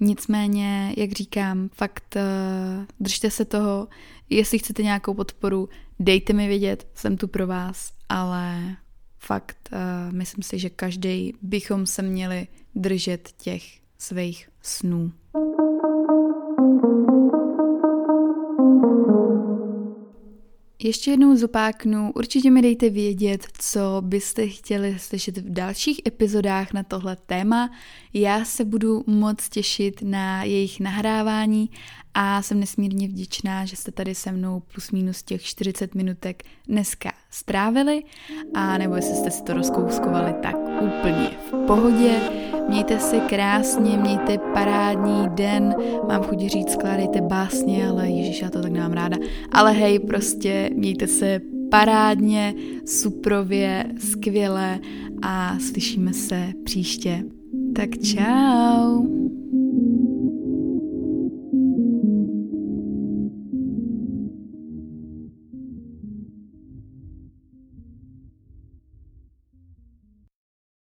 [0.00, 3.88] Nicméně, jak říkám, fakt uh, držte se toho,
[4.30, 5.68] jestli chcete nějakou podporu,
[5.98, 8.76] dejte mi vědět, jsem tu pro vás, ale
[9.18, 13.62] fakt uh, myslím si, že každý bychom se měli držet těch
[13.98, 15.12] svých snů.
[20.82, 26.82] Ještě jednou zopáknu, určitě mi dejte vědět, co byste chtěli slyšet v dalších epizodách na
[26.82, 27.70] tohle téma.
[28.14, 31.70] Já se budu moc těšit na jejich nahrávání
[32.14, 37.12] a jsem nesmírně vděčná, že jste tady se mnou plus minus těch 40 minutek dneska
[37.30, 38.02] strávili
[38.54, 42.12] a nebo jestli jste si to rozkouskovali tak úplně v pohodě.
[42.68, 45.74] Mějte se krásně, mějte parádní den,
[46.08, 49.16] mám chuť říct, skládejte básně, ale ježíš, já to tak nemám ráda.
[49.52, 52.54] Ale hej, prostě mějte se parádně,
[52.84, 54.78] suprově, skvěle
[55.22, 57.24] a slyšíme se příště.
[57.74, 59.06] Tak čau!